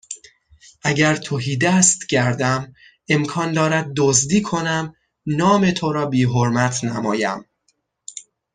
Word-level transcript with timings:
اگر 0.83 1.15
تهیدست 1.15 2.07
گردم 2.07 2.75
امکان 3.09 3.51
دارد 3.53 3.91
دزدی 3.97 4.41
کنم 4.41 4.95
نام 5.25 5.71
تو 5.71 5.91
را 5.93 6.05
بیحرمت 6.05 6.83
نمایم 6.83 7.45